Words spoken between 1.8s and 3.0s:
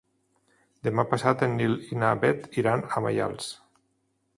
i na Bet iran